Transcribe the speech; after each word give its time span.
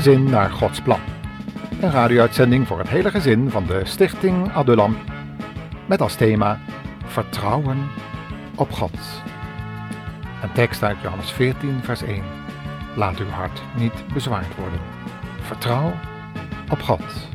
Gezin 0.00 0.24
naar 0.24 0.50
Gods 0.50 0.80
plan. 0.80 1.00
Een 1.80 1.90
radio-uitzending 1.90 2.66
voor 2.66 2.78
het 2.78 2.88
hele 2.88 3.10
gezin 3.10 3.50
van 3.50 3.66
de 3.66 3.80
Stichting 3.84 4.52
Adulam. 4.52 4.96
Met 5.86 6.00
als 6.00 6.14
thema 6.14 6.60
Vertrouwen 7.04 7.88
op 8.56 8.72
God. 8.72 9.22
Een 10.42 10.52
tekst 10.52 10.82
uit 10.82 11.00
Johannes 11.02 11.32
14, 11.32 11.80
vers 11.82 12.02
1. 12.02 12.22
Laat 12.96 13.18
uw 13.18 13.28
hart 13.28 13.62
niet 13.76 14.04
bezwaard 14.12 14.56
worden. 14.56 14.80
Vertrouw 15.40 15.92
op 16.70 16.82
God. 16.82 17.28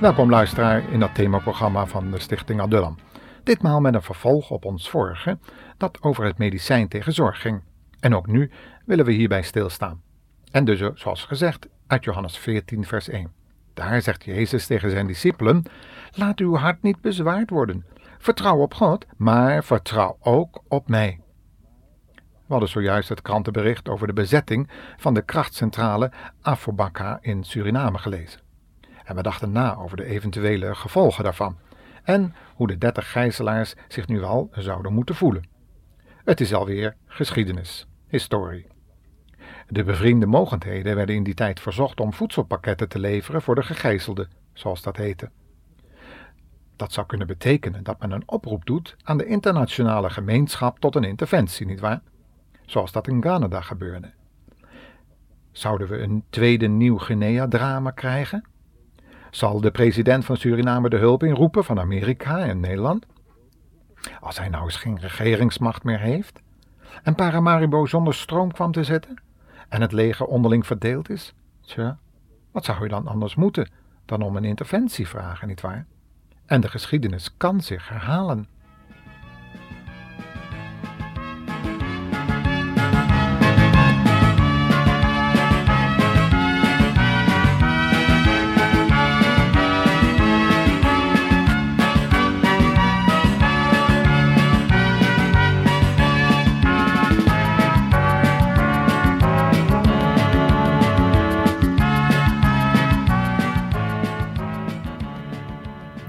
Welkom 0.00 0.30
luisteraar 0.30 0.92
in 0.92 1.00
dat 1.00 1.14
themaprogramma 1.14 1.86
van 1.86 2.10
de 2.10 2.18
Stichting 2.18 2.60
Adullam. 2.60 2.96
Ditmaal 3.42 3.80
met 3.80 3.94
een 3.94 4.02
vervolg 4.02 4.50
op 4.50 4.64
ons 4.64 4.90
vorige, 4.90 5.38
dat 5.76 6.02
over 6.02 6.24
het 6.24 6.38
medicijn 6.38 6.88
tegen 6.88 7.12
zorg 7.12 7.40
ging. 7.40 7.62
En 7.98 8.14
ook 8.14 8.26
nu 8.26 8.50
willen 8.84 9.04
we 9.04 9.12
hierbij 9.12 9.42
stilstaan. 9.42 10.02
En 10.50 10.64
dus, 10.64 10.90
zoals 10.94 11.24
gezegd, 11.24 11.68
uit 11.86 12.04
Johannes 12.04 12.38
14, 12.38 12.84
vers 12.84 13.08
1. 13.08 13.32
Daar 13.74 14.02
zegt 14.02 14.24
Jezus 14.24 14.66
tegen 14.66 14.90
zijn 14.90 15.06
discipelen: 15.06 15.62
Laat 16.10 16.38
uw 16.38 16.56
hart 16.56 16.82
niet 16.82 17.00
bezwaard 17.00 17.50
worden. 17.50 17.84
Vertrouw 18.18 18.58
op 18.58 18.74
God, 18.74 19.06
maar 19.16 19.64
vertrouw 19.64 20.16
ook 20.20 20.62
op 20.68 20.88
mij. 20.88 21.20
We 22.14 22.56
hadden 22.56 22.68
zojuist 22.68 23.08
het 23.08 23.22
krantenbericht 23.22 23.88
over 23.88 24.06
de 24.06 24.12
bezetting 24.12 24.70
van 24.96 25.14
de 25.14 25.22
krachtcentrale 25.22 26.12
Afobaka 26.40 27.18
in 27.20 27.44
Suriname 27.44 27.98
gelezen. 27.98 28.49
En 29.10 29.16
we 29.16 29.22
dachten 29.22 29.52
na 29.52 29.76
over 29.76 29.96
de 29.96 30.04
eventuele 30.04 30.74
gevolgen 30.74 31.24
daarvan 31.24 31.58
en 32.02 32.34
hoe 32.54 32.66
de 32.66 32.78
dertig 32.78 33.10
gijzelaars 33.10 33.74
zich 33.88 34.06
nu 34.06 34.22
al 34.22 34.50
zouden 34.52 34.92
moeten 34.92 35.14
voelen. 35.14 35.48
Het 36.24 36.40
is 36.40 36.54
alweer 36.54 36.96
geschiedenis, 37.06 37.86
historie. 38.06 38.66
De 39.68 39.84
bevriende 39.84 40.26
mogendheden 40.26 40.96
werden 40.96 41.14
in 41.14 41.22
die 41.22 41.34
tijd 41.34 41.60
verzocht 41.60 42.00
om 42.00 42.12
voedselpakketten 42.12 42.88
te 42.88 42.98
leveren 42.98 43.42
voor 43.42 43.54
de 43.54 43.62
gegijzelden, 43.62 44.28
zoals 44.52 44.82
dat 44.82 44.96
heette. 44.96 45.30
Dat 46.76 46.92
zou 46.92 47.06
kunnen 47.06 47.26
betekenen 47.26 47.82
dat 47.82 48.00
men 48.00 48.10
een 48.10 48.28
oproep 48.28 48.64
doet 48.66 48.96
aan 49.02 49.18
de 49.18 49.26
internationale 49.26 50.10
gemeenschap 50.10 50.78
tot 50.78 50.94
een 50.94 51.04
interventie, 51.04 51.66
nietwaar? 51.66 52.02
Zoals 52.66 52.92
dat 52.92 53.08
in 53.08 53.20
Canada 53.20 53.60
gebeurde. 53.60 54.12
Zouden 55.52 55.88
we 55.88 55.98
een 55.98 56.24
tweede 56.30 56.66
Nieuw-Guinea-drama 56.66 57.90
krijgen? 57.90 58.44
Zal 59.30 59.60
de 59.60 59.70
president 59.70 60.24
van 60.24 60.36
Suriname 60.36 60.88
de 60.88 60.96
hulp 60.96 61.22
inroepen 61.22 61.64
van 61.64 61.80
Amerika 61.80 62.38
en 62.38 62.60
Nederland? 62.60 63.06
Als 64.20 64.38
hij 64.38 64.48
nou 64.48 64.64
eens 64.64 64.76
geen 64.76 64.98
regeringsmacht 64.98 65.84
meer 65.84 66.00
heeft 66.00 66.40
en 67.02 67.14
Paramaribo 67.14 67.86
zonder 67.86 68.14
stroom 68.14 68.52
kwam 68.52 68.72
te 68.72 68.84
zetten 68.84 69.22
en 69.68 69.80
het 69.80 69.92
leger 69.92 70.26
onderling 70.26 70.66
verdeeld 70.66 71.10
is, 71.10 71.34
tja, 71.60 71.98
wat 72.50 72.64
zou 72.64 72.82
je 72.82 72.88
dan 72.88 73.06
anders 73.06 73.34
moeten 73.34 73.70
dan 74.04 74.22
om 74.22 74.36
een 74.36 74.44
interventie 74.44 75.08
vragen, 75.08 75.48
nietwaar? 75.48 75.86
En 76.46 76.60
de 76.60 76.68
geschiedenis 76.68 77.36
kan 77.36 77.60
zich 77.60 77.88
herhalen. 77.88 78.46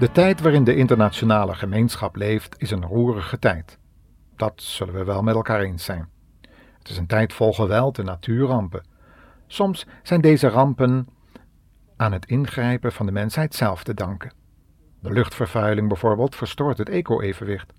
De 0.02 0.12
tijd 0.12 0.40
waarin 0.40 0.64
de 0.64 0.76
internationale 0.76 1.54
gemeenschap 1.54 2.16
leeft 2.16 2.54
is 2.58 2.70
een 2.70 2.84
roerige 2.84 3.38
tijd. 3.38 3.78
Dat 4.36 4.52
zullen 4.56 4.94
we 4.94 5.04
wel 5.04 5.22
met 5.22 5.34
elkaar 5.34 5.60
eens 5.60 5.84
zijn. 5.84 6.08
Het 6.78 6.88
is 6.88 6.96
een 6.96 7.06
tijd 7.06 7.32
vol 7.32 7.52
geweld 7.52 7.98
en 7.98 8.04
natuurrampen. 8.04 8.86
Soms 9.46 9.86
zijn 10.02 10.20
deze 10.20 10.48
rampen 10.48 11.08
aan 11.96 12.12
het 12.12 12.26
ingrijpen 12.26 12.92
van 12.92 13.06
de 13.06 13.12
mensheid 13.12 13.54
zelf 13.54 13.84
te 13.84 13.94
danken. 13.94 14.32
De 15.00 15.12
luchtvervuiling 15.12 15.88
bijvoorbeeld 15.88 16.34
verstoort 16.34 16.78
het 16.78 16.88
eco-evenwicht. 16.88 17.72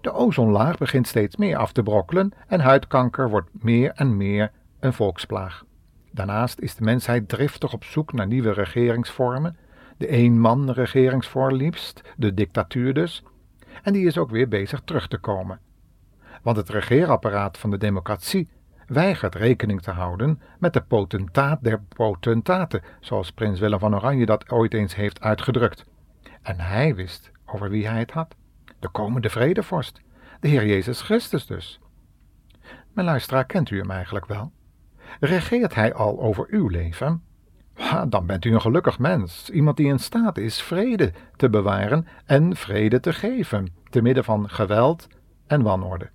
De 0.00 0.12
ozonlaag 0.12 0.78
begint 0.78 1.06
steeds 1.06 1.36
meer 1.36 1.56
af 1.56 1.72
te 1.72 1.82
brokkelen 1.82 2.32
en 2.46 2.60
huidkanker 2.60 3.30
wordt 3.30 3.50
meer 3.52 3.92
en 3.94 4.16
meer 4.16 4.50
een 4.80 4.92
volksplaag. 4.92 5.64
Daarnaast 6.12 6.58
is 6.58 6.74
de 6.74 6.84
mensheid 6.84 7.28
driftig 7.28 7.72
op 7.72 7.84
zoek 7.84 8.12
naar 8.12 8.26
nieuwe 8.26 8.52
regeringsvormen 8.52 9.56
de 9.98 10.08
eenman-regeringsvorm 10.08 11.54
liefst, 11.54 12.02
de 12.16 12.34
dictatuur 12.34 12.94
dus, 12.94 13.22
en 13.82 13.92
die 13.92 14.06
is 14.06 14.18
ook 14.18 14.30
weer 14.30 14.48
bezig 14.48 14.80
terug 14.84 15.08
te 15.08 15.18
komen. 15.18 15.60
Want 16.42 16.56
het 16.56 16.68
regeerapparaat 16.68 17.58
van 17.58 17.70
de 17.70 17.78
democratie 17.78 18.48
weigert 18.86 19.34
rekening 19.34 19.82
te 19.82 19.90
houden 19.90 20.40
met 20.58 20.72
de 20.72 20.80
potentaat 20.80 21.62
der 21.62 21.82
potentaten, 21.82 22.82
zoals 23.00 23.32
prins 23.32 23.60
Willem 23.60 23.78
van 23.78 23.94
Oranje 23.94 24.26
dat 24.26 24.50
ooit 24.50 24.74
eens 24.74 24.94
heeft 24.94 25.20
uitgedrukt. 25.20 25.84
En 26.42 26.60
hij 26.60 26.94
wist 26.94 27.30
over 27.46 27.70
wie 27.70 27.88
hij 27.88 27.98
het 27.98 28.10
had. 28.10 28.34
De 28.78 28.88
komende 28.88 29.30
vredevorst, 29.30 30.00
de 30.40 30.48
Heer 30.48 30.66
Jezus 30.66 31.02
Christus 31.02 31.46
dus. 31.46 31.80
Mijn 32.92 33.06
luisteraar, 33.06 33.44
kent 33.44 33.70
u 33.70 33.78
hem 33.78 33.90
eigenlijk 33.90 34.26
wel? 34.26 34.52
Regeert 35.20 35.74
hij 35.74 35.94
al 35.94 36.20
over 36.20 36.46
uw 36.50 36.68
leven? 36.68 37.22
Dan 38.08 38.26
bent 38.26 38.44
u 38.44 38.52
een 38.52 38.60
gelukkig 38.60 38.98
mens, 38.98 39.50
iemand 39.50 39.76
die 39.76 39.86
in 39.86 39.98
staat 39.98 40.38
is 40.38 40.62
vrede 40.62 41.12
te 41.36 41.50
bewaren 41.50 42.06
en 42.24 42.56
vrede 42.56 43.00
te 43.00 43.12
geven, 43.12 43.74
te 43.90 44.02
midden 44.02 44.24
van 44.24 44.50
geweld 44.50 45.08
en 45.46 45.62
wanorde. 45.62 46.10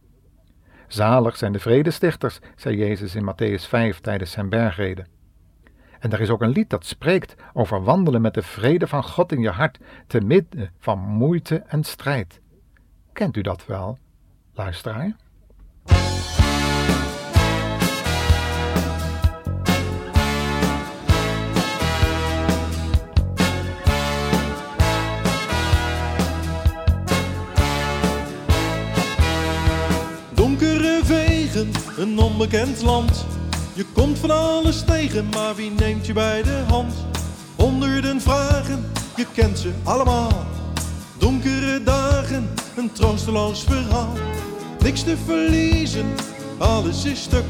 Zalig 0.88 1.38
zijn 1.38 1.52
de 1.52 1.60
vredestichters, 1.60 2.40
zei 2.56 2.78
Jezus 2.78 3.16
in 3.16 3.32
Matthäus 3.32 3.68
5 3.68 4.00
tijdens 4.00 4.32
zijn 4.32 4.50
bergreden. 4.50 5.08
En 6.00 6.12
er 6.12 6.22
is 6.22 6.30
ook 6.30 6.42
een 6.42 6.50
lied 6.50 6.70
dat 6.70 6.86
spreekt 6.86 7.36
over 7.54 7.84
wandelen 7.84 8.22
met 8.22 8.34
de 8.34 8.42
vrede 8.42 8.88
van 8.88 9.04
God 9.04 9.32
in 9.32 9.40
je 9.40 9.50
hart, 9.50 9.80
te 10.08 10.22
midden 10.22 10.72
van 10.80 11.00
moeite 11.00 11.64
en 11.68 11.84
strijd. 11.84 12.42
Kent 13.14 13.38
u 13.38 13.42
dat 13.42 13.66
wel, 13.66 13.98
luisteraar? 14.54 15.16
Een 31.98 32.20
onbekend 32.20 32.82
land. 32.82 33.26
Je 33.74 33.86
komt 33.94 34.20
van 34.20 34.32
alles 34.32 34.84
tegen, 34.84 35.30
maar 35.30 35.56
wie 35.56 35.72
neemt 35.72 36.06
je 36.06 36.14
bij 36.14 36.44
de 36.44 36.64
hand? 36.68 36.94
Honderden 37.56 38.22
vragen, 38.22 38.92
je 39.16 39.26
kent 39.34 39.60
ze 39.60 39.72
allemaal. 39.84 40.46
Donkere 41.18 41.84
dagen, 41.84 42.50
een 42.76 42.92
troosteloos 42.92 43.64
verhaal. 43.64 44.14
Niks 44.80 45.04
te 45.04 45.18
verliezen, 45.26 46.06
alles 46.58 47.06
is 47.06 47.22
stuk. 47.22 47.46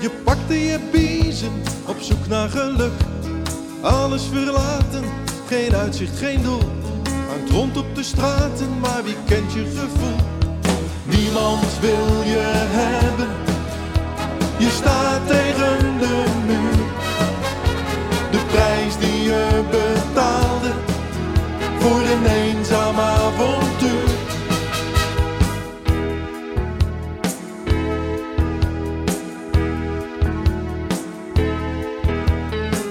Je 0.00 0.10
pakte 0.24 0.60
je 0.60 0.78
biezen, 0.92 1.52
op 1.86 1.96
zoek 2.00 2.26
naar 2.28 2.48
geluk. 2.48 3.00
Alles 3.80 4.22
verlaten, 4.32 5.04
geen 5.48 5.74
uitzicht, 5.74 6.18
geen 6.18 6.42
doel. 6.42 6.62
Hangt 7.28 7.50
rond 7.50 7.76
op 7.76 7.94
de 7.94 8.02
straten, 8.02 8.80
maar 8.80 9.04
wie 9.04 9.16
kent 9.26 9.52
je 9.52 9.64
gevoel? 9.64 10.35
Niemand 11.08 11.78
wil 11.80 12.22
je 12.22 12.42
hebben 12.70 13.44
je 14.58 14.70
staat 14.70 15.26
tegen 15.26 15.98
de 15.98 16.24
muur. 16.46 16.84
De 18.30 18.38
prijs 18.50 18.96
die 18.98 19.22
je 19.22 19.62
betaalde 19.70 20.72
voor 21.78 22.00
een 22.00 22.26
eenzaam 22.26 22.98
avontuur. 22.98 24.14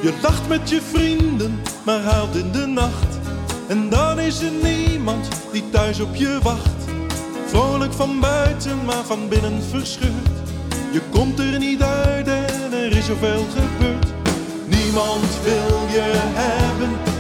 Je 0.02 0.14
lacht 0.22 0.48
met 0.48 0.70
je 0.70 0.82
vrienden, 0.82 1.62
maar 1.84 2.02
huilt 2.02 2.36
in 2.36 2.52
de 2.52 2.66
nacht. 2.66 3.20
En 3.68 3.90
dan 3.90 4.20
is 4.20 4.42
er 4.42 4.52
niemand 4.64 5.28
die 5.52 5.70
thuis 5.70 6.00
op 6.00 6.16
je 6.16 6.40
wacht. 6.44 6.75
Vrolijk 7.56 7.94
van 7.94 8.20
buiten, 8.20 8.86
maar 8.86 9.04
van 9.06 9.30
binnen 9.30 9.64
verscheurd. 9.64 10.50
Je 10.92 11.02
komt 11.12 11.40
er 11.40 11.60
niet 11.60 11.82
uit 11.82 12.28
en 12.28 12.74
er 12.74 12.98
is 12.98 13.06
zoveel 13.06 13.46
gebeurd. 13.56 14.14
Niemand 14.66 15.40
wil 15.44 15.80
je 15.88 16.14
hebben. 16.34 17.15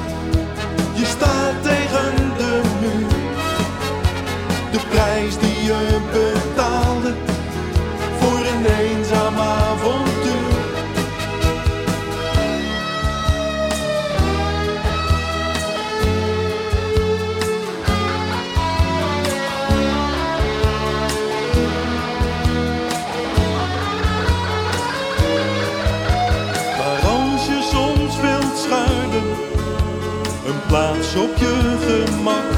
Plaats 30.75 31.15
op 31.15 31.37
je 31.37 31.55
gemak. 31.87 32.49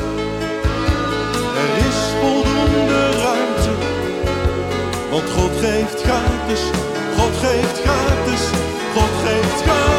Er 1.64 1.86
is 1.88 2.00
voldoende 2.22 3.12
ruimte, 3.12 3.74
want 5.12 5.30
God 5.30 5.52
geeft 5.62 6.02
gratis, 6.02 6.62
God 7.18 7.34
geeft 7.44 7.81
gratis, 7.81 8.44
God 8.94 9.14
geeft 9.24 9.62
gratis. 9.62 9.96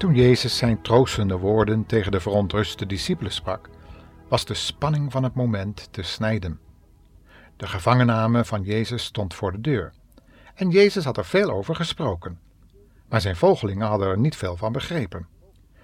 Toen 0.00 0.14
Jezus 0.14 0.56
zijn 0.56 0.82
troostende 0.82 1.36
woorden 1.36 1.86
tegen 1.86 2.12
de 2.12 2.20
verontruste 2.20 2.86
discipelen 2.86 3.32
sprak, 3.32 3.68
was 4.28 4.44
de 4.44 4.54
spanning 4.54 5.12
van 5.12 5.22
het 5.22 5.34
moment 5.34 5.88
te 5.90 6.02
snijden. 6.02 6.60
De 7.56 7.66
gevangenname 7.66 8.44
van 8.44 8.62
Jezus 8.62 9.04
stond 9.04 9.34
voor 9.34 9.52
de 9.52 9.60
deur, 9.60 9.92
en 10.54 10.70
Jezus 10.70 11.04
had 11.04 11.16
er 11.16 11.24
veel 11.24 11.50
over 11.50 11.74
gesproken. 11.74 12.38
Maar 13.08 13.20
zijn 13.20 13.36
volgelingen 13.36 13.86
hadden 13.86 14.08
er 14.08 14.18
niet 14.18 14.36
veel 14.36 14.56
van 14.56 14.72
begrepen. 14.72 15.26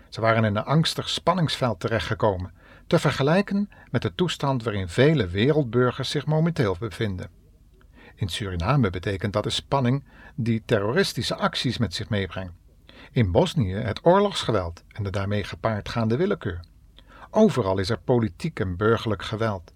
Ze 0.08 0.20
waren 0.20 0.44
in 0.44 0.56
een 0.56 0.64
angstig 0.64 1.08
spanningsveld 1.08 1.80
terechtgekomen, 1.80 2.52
te 2.86 2.98
vergelijken 2.98 3.70
met 3.90 4.02
de 4.02 4.14
toestand 4.14 4.62
waarin 4.62 4.88
vele 4.88 5.26
wereldburgers 5.26 6.10
zich 6.10 6.26
momenteel 6.26 6.76
bevinden. 6.78 7.30
In 8.14 8.28
Suriname 8.28 8.90
betekent 8.90 9.32
dat 9.32 9.42
de 9.42 9.50
spanning 9.50 10.04
die 10.34 10.62
terroristische 10.64 11.36
acties 11.36 11.78
met 11.78 11.94
zich 11.94 12.08
meebrengt. 12.08 12.64
In 13.16 13.30
Bosnië 13.30 13.74
het 13.74 14.00
oorlogsgeweld 14.02 14.84
en 14.92 15.02
de 15.02 15.10
daarmee 15.10 15.44
gepaardgaande 15.44 16.16
willekeur. 16.16 16.60
Overal 17.30 17.78
is 17.78 17.90
er 17.90 17.98
politiek 17.98 18.60
en 18.60 18.76
burgerlijk 18.76 19.22
geweld. 19.22 19.72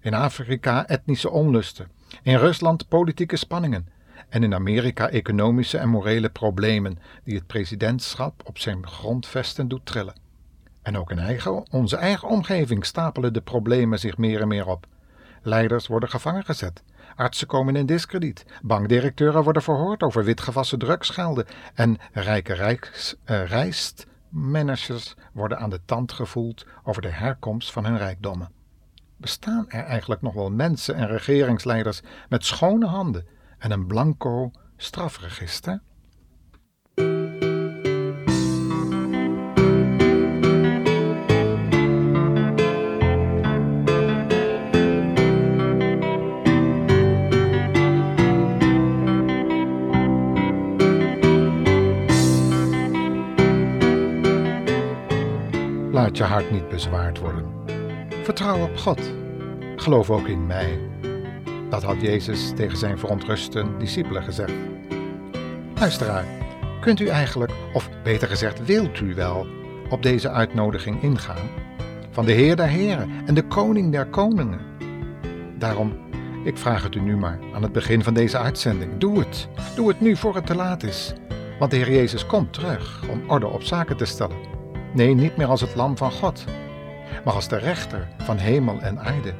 In 0.00 0.14
Afrika 0.14 0.86
etnische 0.86 1.30
onlusten. 1.30 1.90
In 2.22 2.36
Rusland 2.36 2.88
politieke 2.88 3.36
spanningen. 3.36 3.88
En 4.28 4.42
in 4.42 4.54
Amerika 4.54 5.08
economische 5.08 5.78
en 5.78 5.88
morele 5.88 6.28
problemen 6.28 6.98
die 7.24 7.34
het 7.34 7.46
presidentschap 7.46 8.42
op 8.44 8.58
zijn 8.58 8.86
grondvesten 8.86 9.68
doet 9.68 9.86
trillen. 9.86 10.16
En 10.82 10.98
ook 10.98 11.10
in 11.10 11.18
eigen, 11.18 11.66
onze 11.70 11.96
eigen 11.96 12.28
omgeving 12.28 12.86
stapelen 12.86 13.32
de 13.32 13.40
problemen 13.40 13.98
zich 13.98 14.18
meer 14.18 14.40
en 14.40 14.48
meer 14.48 14.66
op. 14.66 14.86
Leiders 15.42 15.86
worden 15.86 16.08
gevangen 16.08 16.44
gezet. 16.44 16.82
Artsen 17.16 17.46
komen 17.46 17.76
in 17.76 17.86
diskrediet. 17.86 18.44
Bankdirecteuren 18.62 19.42
worden 19.42 19.62
verhoord 19.62 20.02
over 20.02 20.24
witgewassen 20.24 20.78
drugsgelden. 20.78 21.46
En 21.74 21.98
rijke 22.12 22.52
rijks, 22.52 23.16
rijstmanagers 23.24 25.14
worden 25.32 25.58
aan 25.58 25.70
de 25.70 25.80
tand 25.84 26.12
gevoeld 26.12 26.66
over 26.84 27.02
de 27.02 27.10
herkomst 27.10 27.72
van 27.72 27.84
hun 27.84 27.98
rijkdommen. 27.98 28.50
Bestaan 29.16 29.64
er 29.68 29.84
eigenlijk 29.84 30.22
nog 30.22 30.34
wel 30.34 30.50
mensen 30.50 30.94
en 30.94 31.06
regeringsleiders 31.06 32.00
met 32.28 32.44
schone 32.44 32.86
handen 32.86 33.26
en 33.58 33.70
een 33.70 33.86
blanco 33.86 34.50
strafregister? 34.76 35.80
Je 56.12 56.24
hart 56.24 56.50
niet 56.50 56.68
bezwaard 56.68 57.18
worden. 57.18 57.44
Vertrouw 58.22 58.62
op 58.62 58.76
God. 58.76 59.12
Geloof 59.76 60.10
ook 60.10 60.26
in 60.28 60.46
mij. 60.46 60.78
Dat 61.70 61.82
had 61.82 62.00
Jezus 62.00 62.52
tegen 62.56 62.78
zijn 62.78 62.98
verontruste 62.98 63.64
discipelen 63.78 64.22
gezegd. 64.22 64.52
Luisteraar, 65.74 66.24
kunt 66.80 67.00
u 67.00 67.06
eigenlijk, 67.06 67.52
of 67.72 67.90
beter 68.02 68.28
gezegd, 68.28 68.64
wilt 68.64 69.00
u 69.00 69.14
wel 69.14 69.46
op 69.90 70.02
deze 70.02 70.30
uitnodiging 70.30 71.02
ingaan? 71.02 71.48
Van 72.10 72.24
de 72.24 72.32
Heer 72.32 72.56
der 72.56 72.68
Heren 72.68 73.10
en 73.26 73.34
de 73.34 73.46
Koning 73.46 73.92
der 73.92 74.06
Koningen. 74.06 74.60
Daarom, 75.58 75.96
ik 76.44 76.58
vraag 76.58 76.82
het 76.82 76.94
u 76.94 77.00
nu 77.00 77.16
maar 77.16 77.38
aan 77.54 77.62
het 77.62 77.72
begin 77.72 78.02
van 78.02 78.14
deze 78.14 78.38
uitzending. 78.38 78.98
Doe 78.98 79.18
het. 79.18 79.48
Doe 79.74 79.88
het 79.88 80.00
nu 80.00 80.16
voor 80.16 80.34
het 80.34 80.46
te 80.46 80.54
laat 80.54 80.82
is. 80.82 81.12
Want 81.58 81.70
de 81.70 81.76
Heer 81.76 81.90
Jezus 81.90 82.26
komt 82.26 82.52
terug 82.52 83.04
om 83.10 83.22
orde 83.26 83.46
op 83.46 83.62
zaken 83.62 83.96
te 83.96 84.04
stellen. 84.04 84.51
Nee, 84.94 85.14
niet 85.14 85.36
meer 85.36 85.46
als 85.46 85.60
het 85.60 85.74
lam 85.74 85.96
van 85.96 86.12
God, 86.12 86.44
maar 87.24 87.34
als 87.34 87.48
de 87.48 87.56
rechter 87.56 88.08
van 88.18 88.36
hemel 88.36 88.80
en 88.80 88.98
aarde. 88.98 89.34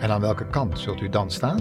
En 0.00 0.10
aan 0.10 0.20
welke 0.20 0.46
kant 0.46 0.78
zult 0.78 1.00
u 1.00 1.08
dan 1.08 1.30
staan? 1.30 1.60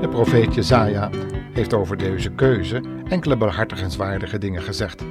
De 0.00 0.08
profeet 0.10 0.54
Jezaja 0.54 1.10
heeft 1.52 1.74
over 1.74 1.96
deze 1.96 2.30
keuze 2.30 2.82
enkele 3.08 3.36
behartigenswaardige 3.36 4.38
dingen 4.38 4.62
gezegd. 4.62 5.02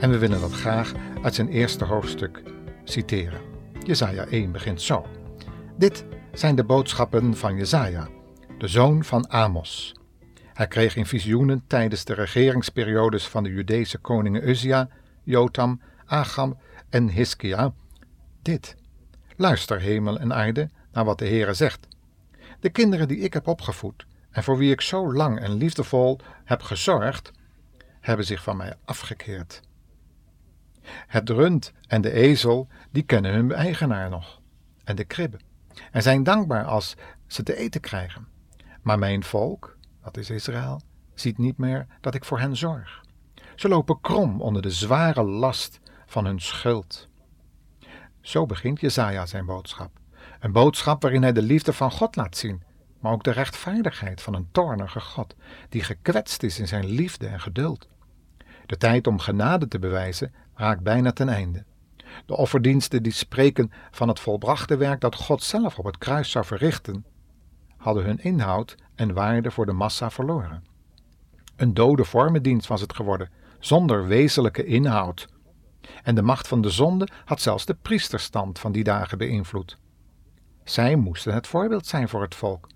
En 0.00 0.10
we 0.10 0.18
willen 0.18 0.40
dat 0.40 0.52
graag 0.52 0.92
uit 1.22 1.34
zijn 1.34 1.48
eerste 1.48 1.84
hoofdstuk 1.84 2.42
citeren. 2.84 3.40
Jezaja 3.84 4.24
1 4.24 4.52
begint 4.52 4.82
zo. 4.82 5.06
Dit 5.76 6.04
zijn 6.32 6.54
de 6.54 6.64
boodschappen 6.64 7.36
van 7.36 7.56
Jezaja, 7.56 8.08
de 8.58 8.68
zoon 8.68 9.04
van 9.04 9.28
Amos. 9.28 9.94
Hij 10.52 10.66
kreeg 10.66 10.96
in 10.96 11.06
visioenen 11.06 11.64
tijdens 11.66 12.04
de 12.04 12.14
regeringsperiodes 12.14 13.28
van 13.28 13.42
de 13.42 13.50
Judese 13.50 13.98
koningen 13.98 14.48
Uzia, 14.48 14.88
Jotam, 15.22 15.80
Agam 16.06 16.58
en 16.88 17.08
Hiskia 17.08 17.72
dit. 18.42 18.76
Luister, 19.36 19.80
hemel 19.80 20.18
en 20.18 20.34
aarde, 20.34 20.70
naar 20.92 21.04
wat 21.04 21.18
de 21.18 21.26
Heere 21.26 21.54
zegt. 21.54 21.88
De 22.60 22.70
kinderen 22.70 23.08
die 23.08 23.18
ik 23.18 23.32
heb 23.32 23.46
opgevoed 23.46 24.06
en 24.30 24.42
voor 24.42 24.56
wie 24.56 24.72
ik 24.72 24.80
zo 24.80 25.12
lang 25.12 25.40
en 25.40 25.52
liefdevol 25.52 26.18
heb 26.44 26.62
gezorgd, 26.62 27.32
hebben 28.00 28.26
zich 28.26 28.42
van 28.42 28.56
mij 28.56 28.74
afgekeerd. 28.84 29.60
Het 31.06 31.28
rund 31.28 31.72
en 31.86 32.00
de 32.00 32.12
ezel, 32.12 32.68
die 32.90 33.02
kennen 33.02 33.32
hun 33.32 33.52
eigenaar 33.52 34.10
nog, 34.10 34.40
en 34.84 34.96
de 34.96 35.04
kribbe, 35.04 35.38
en 35.92 36.02
zijn 36.02 36.22
dankbaar 36.22 36.64
als 36.64 36.94
ze 37.26 37.42
te 37.42 37.56
eten 37.56 37.80
krijgen. 37.80 38.26
Maar 38.82 38.98
mijn 38.98 39.24
volk, 39.24 39.76
dat 40.02 40.16
is 40.16 40.30
Israël, 40.30 40.80
ziet 41.14 41.38
niet 41.38 41.58
meer 41.58 41.86
dat 42.00 42.14
ik 42.14 42.24
voor 42.24 42.38
hen 42.38 42.56
zorg. 42.56 43.04
Ze 43.54 43.68
lopen 43.68 44.00
krom 44.00 44.40
onder 44.40 44.62
de 44.62 44.70
zware 44.70 45.22
last 45.22 45.80
van 46.06 46.24
hun 46.24 46.40
schuld. 46.40 47.08
Zo 48.20 48.46
begint 48.46 48.80
Jezaja 48.80 49.26
zijn 49.26 49.46
boodschap. 49.46 49.90
Een 50.40 50.52
boodschap 50.52 51.02
waarin 51.02 51.22
hij 51.22 51.32
de 51.32 51.42
liefde 51.42 51.72
van 51.72 51.90
God 51.90 52.16
laat 52.16 52.36
zien, 52.36 52.62
maar 53.00 53.12
ook 53.12 53.24
de 53.24 53.30
rechtvaardigheid 53.30 54.22
van 54.22 54.34
een 54.34 54.48
toornige 54.52 55.00
God, 55.00 55.34
die 55.68 55.82
gekwetst 55.82 56.42
is 56.42 56.58
in 56.58 56.68
zijn 56.68 56.86
liefde 56.86 57.26
en 57.26 57.40
geduld. 57.40 57.88
De 58.66 58.76
tijd 58.76 59.06
om 59.06 59.18
genade 59.18 59.68
te 59.68 59.78
bewijzen 59.78 60.34
raakt 60.54 60.82
bijna 60.82 61.12
ten 61.12 61.28
einde. 61.28 61.64
De 62.26 62.36
offerdiensten 62.36 63.02
die 63.02 63.12
spreken 63.12 63.72
van 63.90 64.08
het 64.08 64.20
volbrachte 64.20 64.76
werk 64.76 65.00
dat 65.00 65.14
God 65.14 65.42
zelf 65.42 65.78
op 65.78 65.84
het 65.84 65.98
kruis 65.98 66.30
zou 66.30 66.44
verrichten, 66.44 67.04
hadden 67.76 68.04
hun 68.04 68.18
inhoud 68.18 68.76
en 68.94 69.14
waarde 69.14 69.50
voor 69.50 69.66
de 69.66 69.72
massa 69.72 70.10
verloren. 70.10 70.64
Een 71.56 71.74
dode 71.74 72.04
vormendienst 72.04 72.68
was 72.68 72.80
het 72.80 72.94
geworden, 72.94 73.30
zonder 73.58 74.06
wezenlijke 74.06 74.64
inhoud. 74.64 75.28
En 76.02 76.14
de 76.14 76.22
macht 76.22 76.48
van 76.48 76.60
de 76.60 76.70
zonde 76.70 77.08
had 77.24 77.40
zelfs 77.40 77.64
de 77.64 77.76
priesterstand 77.82 78.58
van 78.58 78.72
die 78.72 78.84
dagen 78.84 79.18
beïnvloed. 79.18 79.78
Zij 80.64 80.96
moesten 80.96 81.34
het 81.34 81.46
voorbeeld 81.46 81.86
zijn 81.86 82.08
voor 82.08 82.22
het 82.22 82.34
volk. 82.34 82.68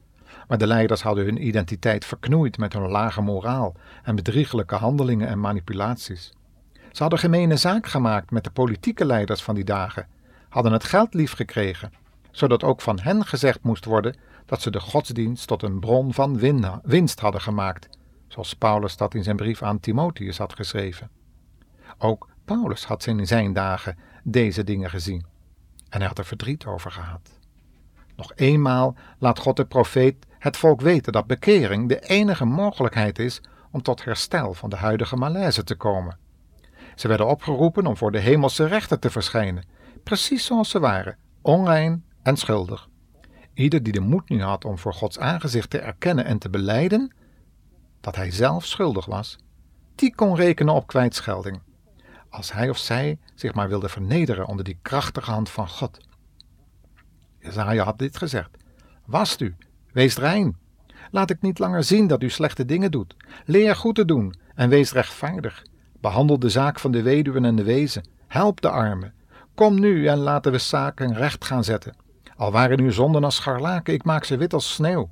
Maar 0.49 0.59
de 0.59 0.67
leiders 0.67 1.03
hadden 1.03 1.25
hun 1.25 1.47
identiteit 1.47 2.05
verknoeid 2.05 2.59
met 2.59 2.73
hun 2.73 2.89
lage 2.89 3.21
moraal 3.21 3.75
en 4.03 4.15
bedrieglijke 4.15 4.75
handelingen 4.75 5.29
en 5.29 5.41
manipulaties. 5.41 6.33
Ze 6.93 7.03
hadden 7.03 7.19
gemene 7.19 7.57
zaak 7.57 7.87
gemaakt 7.87 8.31
met 8.31 8.45
de 8.45 8.51
politieke 8.51 9.05
leiders 9.05 9.43
van 9.43 9.55
die 9.55 9.65
dagen, 9.65 10.07
hadden 10.49 10.73
het 10.73 10.85
geld 10.85 11.15
lief 11.15 11.33
gekregen, 11.33 11.93
zodat 12.31 12.65
ook 12.65 12.81
van 12.81 13.01
hen 13.01 13.27
gezegd 13.27 13.63
moest 13.63 13.85
worden 13.85 14.17
dat 14.47 14.63
ze 14.63 14.71
de 14.71 14.81
godsdienst 14.81 15.47
tot 15.47 15.63
een 15.63 15.81
bron 15.81 16.15
van 16.15 16.39
winst 16.83 17.21
hadden 17.21 17.41
gemaakt, 17.41 17.89
zoals 18.29 18.55
Paulus 18.55 18.97
dat 18.97 19.15
in 19.15 19.23
zijn 19.23 19.37
brief 19.37 19.63
aan 19.63 19.81
Timotheus 19.81 20.39
had 20.39 20.55
geschreven. 20.55 21.11
Ook 21.99 22.29
Paulus 22.45 22.85
had 22.85 23.07
in 23.07 23.27
zijn 23.27 23.53
dagen 23.53 23.99
deze 24.23 24.65
dingen 24.65 24.91
gezien 24.91 25.25
en 25.89 25.99
hij 25.99 26.07
had 26.07 26.19
er 26.19 26.25
verdriet 26.25 26.67
over 26.67 26.91
gehad. 26.91 27.31
Nog 28.17 28.33
eenmaal 28.35 28.97
laat 29.19 29.39
God 29.39 29.57
de 29.57 29.65
profeet 29.65 30.27
het 30.39 30.57
volk 30.57 30.81
weten 30.81 31.13
dat 31.13 31.27
bekering 31.27 31.89
de 31.89 32.01
enige 32.01 32.45
mogelijkheid 32.45 33.19
is 33.19 33.41
om 33.71 33.83
tot 33.83 34.05
herstel 34.05 34.55
van 34.55 34.71
de 34.71 34.77
huidige 34.77 35.17
malaise 35.17 35.65
te 35.65 35.75
komen. 35.75 36.19
Ze 37.03 37.09
werden 37.09 37.27
opgeroepen 37.27 37.87
om 37.87 37.97
voor 37.97 38.13
de 38.13 38.19
hemelse 38.19 38.67
rechter 38.67 38.99
te 38.99 39.11
verschijnen, 39.11 39.65
precies 40.03 40.45
zoals 40.45 40.71
ze 40.71 40.81
waren, 40.81 41.17
onrein 41.41 42.05
en 42.23 42.37
schuldig. 42.37 42.89
Ieder 43.55 43.83
die 43.83 43.93
de 43.93 44.01
moed 44.01 44.29
nu 44.29 44.43
had 44.43 44.65
om 44.65 44.79
voor 44.79 44.95
Gods 44.95 45.19
aangezicht 45.19 45.71
te 45.71 45.79
erkennen 45.79 46.25
en 46.25 46.39
te 46.39 46.51
beleiden 46.51 47.15
dat 48.01 48.17
hij 48.17 48.31
zelf 48.31 48.67
schuldig 48.67 49.07
was, 49.07 49.39
die 49.95 50.15
kon 50.15 50.37
rekenen 50.37 50.75
op 50.75 50.87
kwijtschelding, 50.87 51.61
als 52.29 52.53
hij 52.53 52.69
of 52.69 52.79
zij 52.79 53.19
zich 53.35 53.55
maar 53.55 53.69
wilde 53.69 53.89
vernederen 53.89 54.47
onder 54.47 54.65
die 54.65 54.79
krachtige 54.83 55.31
hand 55.31 55.51
van 55.51 55.69
God. 55.69 55.99
Jezaja 57.39 57.85
had 57.85 57.99
dit 57.99 58.17
gezegd: 58.17 58.51
Wast 59.07 59.41
u, 59.41 59.57
wees 59.93 60.17
rein. 60.17 60.57
Laat 61.11 61.31
ik 61.31 61.41
niet 61.41 61.59
langer 61.59 61.85
zien 61.85 62.07
dat 62.07 62.23
u 62.23 62.31
slechte 62.31 62.65
dingen 62.65 62.91
doet. 62.91 63.17
Leer 63.45 63.77
goed 63.77 63.95
te 63.95 64.05
doen 64.05 64.35
en 64.55 64.69
wees 64.69 64.93
rechtvaardig. 64.93 65.71
Behandel 66.03 66.39
de 66.39 66.49
zaak 66.49 66.79
van 66.79 66.91
de 66.91 67.03
weduwen 67.03 67.45
en 67.45 67.57
de 67.57 67.63
wezen. 67.63 68.05
Help 68.27 68.61
de 68.61 68.69
armen. 68.69 69.15
Kom 69.55 69.81
nu 69.81 70.07
en 70.07 70.19
laten 70.19 70.53
we 70.53 70.59
zaken 70.59 71.15
recht 71.15 71.45
gaan 71.45 71.65
zetten. 71.65 71.97
Al 72.37 72.53
waren 72.53 72.81
uw 72.81 72.91
zonden 72.91 73.25
als 73.25 73.37
scharlaken, 73.37 73.95
ik 73.95 74.05
maak 74.05 74.25
ze 74.25 74.37
wit 74.37 74.53
als 74.53 74.75
sneeuw. 74.75 75.11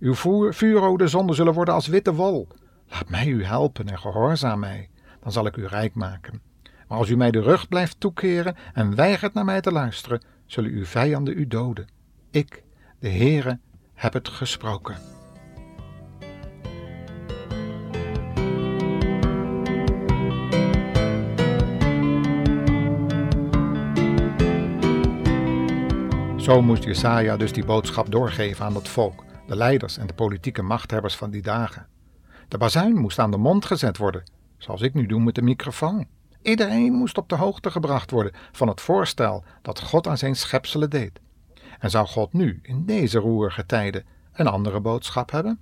Uw 0.00 0.14
vuurrode 0.52 1.08
zonden 1.08 1.36
zullen 1.36 1.52
worden 1.52 1.74
als 1.74 1.86
witte 1.86 2.14
wol. 2.14 2.48
Laat 2.88 3.08
mij 3.08 3.26
u 3.26 3.44
helpen 3.44 3.88
en 3.88 3.98
gehoorzaam 3.98 4.58
mij, 4.58 4.88
dan 5.22 5.32
zal 5.32 5.46
ik 5.46 5.56
u 5.56 5.66
rijk 5.66 5.94
maken. 5.94 6.40
Maar 6.88 6.98
als 6.98 7.08
u 7.08 7.16
mij 7.16 7.30
de 7.30 7.42
rug 7.42 7.68
blijft 7.68 8.00
toekeren 8.00 8.56
en 8.74 8.94
weigert 8.94 9.34
naar 9.34 9.44
mij 9.44 9.60
te 9.60 9.72
luisteren, 9.72 10.22
zullen 10.46 10.70
uw 10.70 10.84
vijanden 10.84 11.38
u 11.38 11.46
doden. 11.46 11.88
Ik, 12.30 12.62
de 12.98 13.08
Heere, 13.08 13.58
heb 13.94 14.12
het 14.12 14.28
gesproken. 14.28 15.21
Zo 26.42 26.62
moest 26.62 26.84
Jesaja 26.84 27.36
dus 27.36 27.52
die 27.52 27.64
boodschap 27.64 28.10
doorgeven 28.10 28.64
aan 28.64 28.74
het 28.74 28.88
volk, 28.88 29.24
de 29.46 29.56
leiders 29.56 29.98
en 29.98 30.06
de 30.06 30.14
politieke 30.14 30.62
machthebbers 30.62 31.16
van 31.16 31.30
die 31.30 31.42
dagen. 31.42 31.86
De 32.48 32.58
bazuin 32.58 32.94
moest 32.94 33.18
aan 33.18 33.30
de 33.30 33.36
mond 33.36 33.64
gezet 33.64 33.96
worden, 33.96 34.22
zoals 34.58 34.80
ik 34.80 34.94
nu 34.94 35.06
doe 35.06 35.20
met 35.20 35.34
de 35.34 35.42
microfoon. 35.42 36.06
Iedereen 36.42 36.92
moest 36.92 37.18
op 37.18 37.28
de 37.28 37.36
hoogte 37.36 37.70
gebracht 37.70 38.10
worden 38.10 38.32
van 38.52 38.68
het 38.68 38.80
voorstel 38.80 39.44
dat 39.62 39.80
God 39.80 40.06
aan 40.06 40.18
zijn 40.18 40.36
schepselen 40.36 40.90
deed. 40.90 41.20
En 41.78 41.90
zou 41.90 42.06
God 42.06 42.32
nu, 42.32 42.58
in 42.62 42.84
deze 42.86 43.18
roerige 43.18 43.66
tijden, 43.66 44.04
een 44.32 44.46
andere 44.46 44.80
boodschap 44.80 45.30
hebben? 45.30 45.60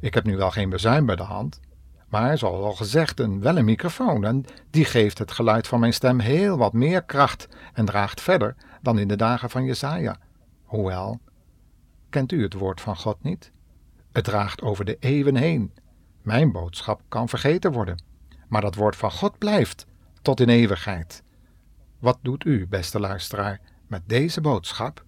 Ik 0.00 0.14
heb 0.14 0.24
nu 0.24 0.36
wel 0.36 0.50
geen 0.50 0.70
bezuin 0.70 1.06
bij 1.06 1.16
de 1.16 1.22
hand, 1.22 1.60
maar 2.08 2.38
zoals 2.38 2.64
al 2.64 2.74
gezegd, 2.74 3.20
een, 3.20 3.40
wel 3.40 3.56
een 3.56 3.64
microfoon 3.64 4.24
en 4.24 4.44
die 4.70 4.84
geeft 4.84 5.18
het 5.18 5.32
geluid 5.32 5.66
van 5.66 5.80
mijn 5.80 5.92
stem 5.92 6.18
heel 6.18 6.56
wat 6.56 6.72
meer 6.72 7.02
kracht 7.02 7.48
en 7.72 7.84
draagt 7.84 8.20
verder 8.20 8.56
dan 8.82 8.98
in 8.98 9.08
de 9.08 9.16
dagen 9.16 9.50
van 9.50 9.64
Jesaja. 9.64 10.18
Hoewel, 10.64 11.20
kent 12.10 12.32
u 12.32 12.42
het 12.42 12.54
woord 12.54 12.80
van 12.80 12.96
God 12.96 13.22
niet? 13.22 13.52
Het 14.12 14.24
draagt 14.24 14.62
over 14.62 14.84
de 14.84 14.96
eeuwen 15.00 15.36
heen. 15.36 15.72
Mijn 16.22 16.52
boodschap 16.52 17.00
kan 17.08 17.28
vergeten 17.28 17.72
worden, 17.72 18.02
maar 18.48 18.60
dat 18.60 18.74
woord 18.74 18.96
van 18.96 19.10
God 19.10 19.38
blijft 19.38 19.86
tot 20.22 20.40
in 20.40 20.48
eeuwigheid. 20.48 21.22
Wat 21.98 22.18
doet 22.22 22.44
u, 22.44 22.66
beste 22.66 23.00
luisteraar, 23.00 23.60
met 23.86 24.02
deze 24.06 24.40
boodschap? 24.40 25.04